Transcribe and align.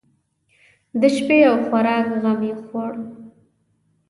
د 0.99 1.01
شپې 1.15 1.39
او 1.49 1.55
خوراک 1.65 2.07
غم 2.21 2.39
یې 2.49 2.55
خوړ. 2.63 2.91